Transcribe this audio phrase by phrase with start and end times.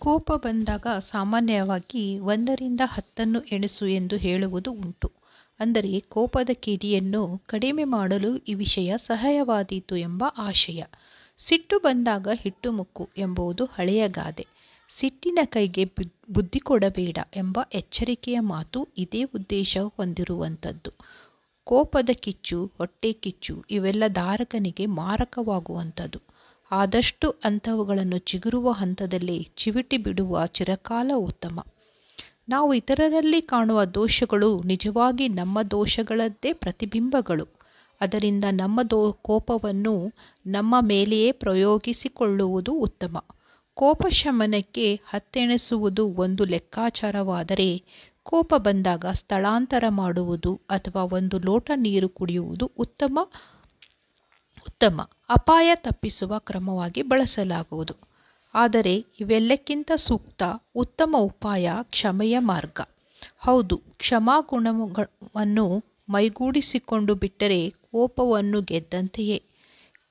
[0.00, 5.12] ಕೋಪ ಬಂದಾಗ ಸಾಮಾನ್ಯವಾಗಿ ಒಂದರಿಂದ ಹತ್ತನ್ನು ಎಣಿಸು ಎಂದು ಹೇಳುವುದು ಉಂಟು.
[5.60, 10.82] ಅಂದರೆ ಕೋಪದ ಕಿಡಿಯನ್ನು ಕಡಿಮೆ ಮಾಡಲು ಈ ವಿಷಯ ಸಹಾಯವಾದೀತು ಎಂಬ ಆಶಯ.
[11.38, 14.46] ಸಿಟ್ಟು ಬಂದಾಗ ಹಿಟ್ಟು ಮುಕ್ಕು ಎಂಬುದು ಹಳೆಯ ಗಾದೆ.
[14.96, 15.84] ಸಿಟ್ಟಿನ ಕೈಗೆ
[16.30, 20.92] ಬುದ್ಧಿ ಕೊಡಬೇಡ ಎಂಬ ಎಚ್ಚರಿಕೆಯ ಮಾತು ಇದೇ ಉದ್ದೇಶ ಹೊಂದಿರುವಂಥದ್ದು.
[21.64, 26.37] ಕೋಪದ ಕಿಚ್ಚು, ಹೊಟ್ಟೆ ಕಿಚ್ಚು ಇವೆಲ್ಲ ಧಾರಕನಿಗೆ ಮಾರಕವಾಗುವಂಥದ್ದು.
[26.70, 31.66] ಆದಷ್ಟು ಅಂಥವುಗಳನ್ನು ಚಿಗುರುವ ಹಂತದಲ್ಲಿ ಚಿವಿಟಿ ಬಿಡುವ ಚಿರಕಾಲ ಉತ್ತಮ.
[32.48, 37.46] ನಾವು ಇತರರಲ್ಲಿ ಕಾಣುವ ದೋಷಗಳು ನಿಜವಾಗಿ ನಮ್ಮ ದೋಷಗಳದ್ದೇ ಪ್ರತಿಬಿಂಬಗಳು.
[38.00, 40.12] ಅದರಿಂದ ನಮ್ಮ ದೋ, ಕೋಪವನ್ನು
[40.46, 43.24] ನಮ್ಮ ಮೇಲೆಯೇ ಪ್ರಯೋಗಿಸಿಕೊಳ್ಳುವುದು ಉತ್ತಮ.
[43.74, 47.82] ಕೋಪ ಶಮನಕ್ಕೆ ಹತ್ತೆಣಿಸುವುದು ಒಂದು ಲೆಕ್ಕಾಚಾರವಾದರೆ
[48.22, 53.18] ಕೋಪ ಬಂದಾಗ ಸ್ಥಳಾಂತರ ಮಾಡುವುದು ಅಥವಾ ಒಂದು ಲೋಟ ನೀರು ಕುಡಿಯುವುದು ಉತ್ತಮ
[54.66, 55.10] ಉತ್ತಮ.
[55.30, 57.94] ಅಪಾಯ ತಪ್ಪಿಸುವ ಕ್ರಮವಾಗಿ ಬಳಸಲಾಗುವುದು.
[58.54, 60.42] ಆದರೆ ಇವೆಲ್ಲಕ್ಕಿಂತ ಸೂಕ್ತ
[60.74, 62.80] ಉತ್ತಮ ಉಪಾಯ ಕ್ಷಮೆಯ ಮಾರ್ಗ.
[63.38, 69.42] ಹೌದು ಕ್ಷಮಾಗುಣವನ್ನು ಮೈಗೂಡಿಸಿಕೊಂಡು ಬಿಟ್ಟರೆ ಕೋಪವನ್ನು ಗೆದ್ದಂತೆಯೇ?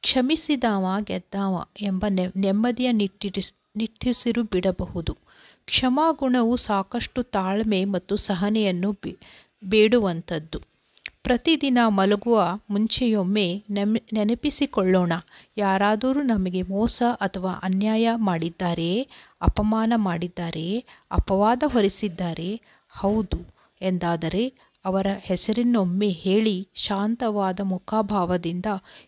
[0.00, 2.04] ಕ್ಷಮಿಸಿದವ ಗೆದ್ದವ ಎಂಬ
[2.36, 5.16] ನೆಮ್ಮದಿಯ ನಿಟ್ಟಿರಿಸ್ ನಿಟ್ಟುಸಿರು ಬಿಡಬಹುದು.
[5.64, 8.90] ಕ್ಷಮಾಗುಣವು ಸಾಕಷ್ಟು ತಾಳ್ಮೆ ಮತ್ತು ಸಹನೆಯನ್ನು
[9.64, 10.77] ಬೇಡುವಂಥದ್ದು.
[11.28, 13.64] ಪ್ರತಿದಿನ ಮಲಗುವ ಮುಂಚೆಯೊಮ್ಮೆ
[14.12, 15.12] ನೆನಪಿಸಿಕೊಳ್ಳೋಣ.
[15.56, 19.08] ಯಾರಾದರೂ ನಮಗೆ ಮೋಸ ಅಥವಾ ಅನ್ಯಾಯ ಮಾಡಿದ್ದಾರೆ,
[19.42, 23.40] ಅಪಮಾನ ಮಾಡಿದ್ದಾರೆ, ಅಪವಾದ ಹೊರಿಸಿದ್ದಾರೆ, ಹೌದು
[23.80, 24.52] ಎಂದಾದರೆ
[24.84, 28.66] ಅವರ ಹೆಸರಿನೊಮ್ಮೆ ಹೇಳಿ ಶಾಂತವಾದ ಮುಖಭಾವದಿಂದ,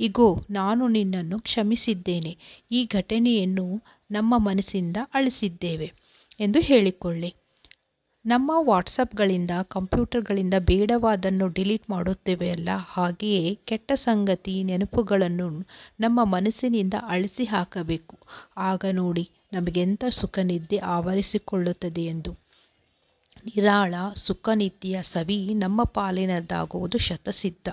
[0.00, 2.36] ಇಗೋ, ನಾನು ನಿನ್ನನ್ನು ಕ್ಷಮಿಸಿದ್ದೇನೆ,
[2.70, 5.92] ಈ ಘಟನೆಯನ್ನು ನಮ್ಮ ಮನಸ್ಸಿಂದ ಅಳಿಸಿದ್ದೇವೆ
[6.40, 7.41] ಎಂದು ಹೇಳಿಕೊಳ್ಳಿ.
[8.26, 15.48] ನಮ್ಮ ವಾಟ್ಸಪ್ಗಳಿಂದ, ಕಂಪ್ಯೂಟರ್ಗಳಿಂದ ಬೇಡವಾದನ್ನು ಡಿಲೀಟ್ ಮಾಡುತ್ತೇವೆಯಲ್ಲ ಹಾಗೆಯೇ ಕೆಟ್ಟ ಸಂಗತಿ, ನೆನಪುಗಳನ್ನು
[16.00, 18.18] ನಮ್ಮ ಮನಸ್ಸಿನಿಂದ ಅಳಿಸಿ ಹಾಕಬೇಕು.
[18.56, 22.32] ಆಗ ನೋಡಿ ನಮಗೆಂಥ ಸುಖ ನಿದ್ದೆ ಆವರಿಸಿಕೊಳ್ಳುತ್ತದೆ ಎಂದು.
[23.46, 27.68] ನಿರಾಳ ಸುಖನಿದ್ದೆಯ ಸವಿ ನಮ್ಮ ಪಾಲಿನದಾಗುವುದು ಶತಸಿದ್ಧ.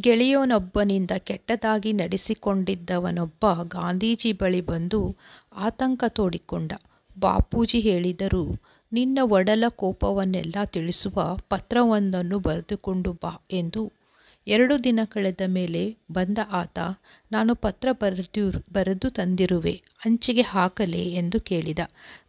[0.00, 5.16] ಗೆಳೆಯನೊಬ್ಬನಿಂದ ಕೆಟ್ಟದಾಗಿ ನಡೆಸಿಕೊಂಡಿದ್ದವನೊಬ್ಬ ಗಾಂಧೀಜಿ ಬಳಿ ಬಂದು
[5.56, 6.72] ಆತಂಕ ತೋಡಿಕೊಂಡ.
[7.18, 13.92] ಬಾಪೂಜಿ ಹೇಳಿದರು ನಿನ್ನ ಒಡಲ ಕೋಪವನ್ನೆಲ್ಲ ತಿಳಿಸುವ ಪತ್ರವೊಂದನ್ನು ಬರೆದುಕೊಂಡು ಬಾ ಎಂದು
[14.46, 16.78] ಎರಡು ದಿನ ಕಳೆದ ಮೇಲೆ ಬಂದ ಆತ,
[17.32, 21.78] ನಾನು ಪತ್ರ ಬರೆದು ಬರೆದು ತಂದಿರುವೆ, ಅಂಚಿಗೆ ಹಾಕಲೇ ಎಂದು ಕೇಳಿದ.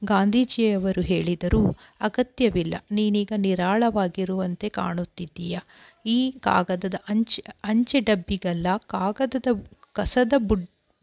[0.03, 5.59] ಗಾಂಧೀಜಿಯವರು ಹೇಳಿದರು, ಅಗತ್ಯವಿಲ್ಲ, ನೀನೀಗ ನಿರಾಳವಾಗಿರುವಂತೆ ಕಾಣುತ್ತಿದ್ದೀಯ?
[6.05, 9.47] ಈ ಕಾಗದದ ಅಂಚೆ ಅಂಚೆ ಡಬ್ಬಿಗಲ್ಲ, ಕಾಗದದ
[9.93, 10.33] ಕಸದ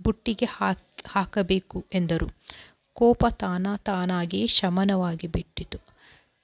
[0.01, 2.29] ಬುಟ್ಟಿಗೆ ಹಾಕ್, ಹಾಕಬೇಕು ಎಂದರು.
[2.95, 5.79] ಕೋಪ ತಾನ ತಾನಾಗಿ ಶಮನವಾಗಿ ಬಿಟ್ಟಿತು.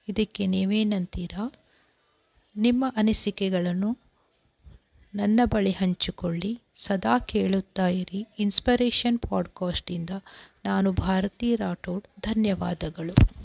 [0.09, 1.51] ಇದಕ್ಕೆ ನೀವೇನಂತೀರಾ?
[2.57, 3.97] ನಿಮ್ಮ ಅನಿಸಿಕೆಗಳನ್ನು
[5.15, 6.59] ನನ್ನ ಬಳಿ ಹಂಚಿಕೊಳ್ಳಿ.
[6.77, 8.27] ಸದಾ ಕೇಳುತ್ತಾ ಇರಿ.
[8.39, 10.09] ಇನ್ಸ್ಪಿರೇಷನ್ ಪಾಡ್ಕಾಸ್ಟಿಂದ
[10.65, 12.03] ನಾನು ಭಾರತಿ ರಾಠೋಡ್.
[12.21, 13.40] ಧನ್ಯವಾದಗಳು.